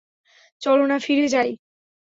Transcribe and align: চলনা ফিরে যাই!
চলনা 0.61 0.97
ফিরে 0.99 1.27
যাই! 1.27 1.49